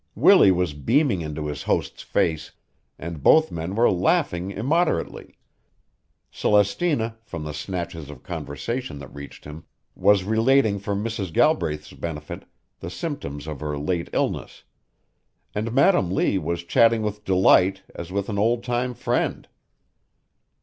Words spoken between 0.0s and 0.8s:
Willie was